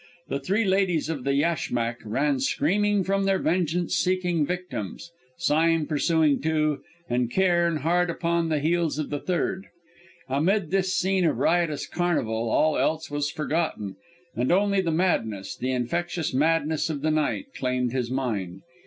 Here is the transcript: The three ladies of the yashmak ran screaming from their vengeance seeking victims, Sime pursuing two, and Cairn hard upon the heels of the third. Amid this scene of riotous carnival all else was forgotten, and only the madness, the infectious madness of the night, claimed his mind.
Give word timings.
The 0.29 0.39
three 0.39 0.65
ladies 0.65 1.09
of 1.09 1.25
the 1.25 1.35
yashmak 1.35 1.97
ran 2.03 2.39
screaming 2.39 3.03
from 3.03 3.25
their 3.25 3.37
vengeance 3.37 3.93
seeking 3.93 4.47
victims, 4.47 5.11
Sime 5.37 5.85
pursuing 5.85 6.41
two, 6.41 6.81
and 7.07 7.29
Cairn 7.29 7.77
hard 7.77 8.09
upon 8.09 8.49
the 8.49 8.57
heels 8.57 8.97
of 8.97 9.11
the 9.11 9.19
third. 9.19 9.67
Amid 10.27 10.71
this 10.71 10.95
scene 10.95 11.23
of 11.23 11.37
riotous 11.37 11.85
carnival 11.85 12.49
all 12.49 12.79
else 12.79 13.11
was 13.11 13.29
forgotten, 13.29 13.95
and 14.35 14.51
only 14.51 14.81
the 14.81 14.89
madness, 14.89 15.55
the 15.55 15.69
infectious 15.71 16.33
madness 16.33 16.89
of 16.89 17.01
the 17.03 17.11
night, 17.11 17.53
claimed 17.55 17.91
his 17.91 18.09
mind. 18.09 18.63